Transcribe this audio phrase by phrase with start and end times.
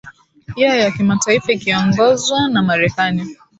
[0.57, 3.25] iya ya kimataifa ikiongozwa na marekani